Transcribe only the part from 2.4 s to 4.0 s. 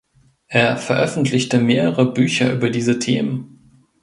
über diese Themen.